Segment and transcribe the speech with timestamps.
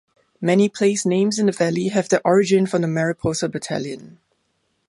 [0.41, 4.17] Many place names in the valley have their origin from the Mariposa Battalion.